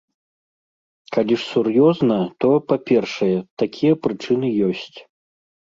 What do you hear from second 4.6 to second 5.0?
ёсць.